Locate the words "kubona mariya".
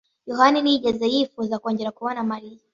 1.97-2.59